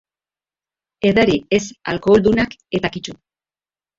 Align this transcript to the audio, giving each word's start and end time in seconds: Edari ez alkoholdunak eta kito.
Edari 1.09 1.35
ez 1.59 1.61
alkoholdunak 1.93 2.57
eta 2.79 2.93
kito. 2.97 3.15